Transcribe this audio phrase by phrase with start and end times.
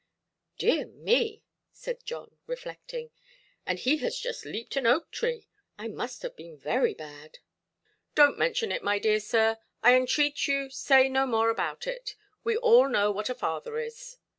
[0.57, 1.43] "Dear me"!
[1.71, 3.11] said John, reflecting,
[3.67, 5.47] "and he has just leaped an oak–tree!
[5.77, 7.37] I must have been very bad".
[8.15, 12.15] "Donʼt mention it, my dear sir, I entreat you say no more about it.
[12.43, 14.17] We all know what a father is".